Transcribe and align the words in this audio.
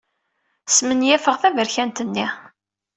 Smenyafeɣ 0.75 1.35
taberkant-nni. 1.41 2.27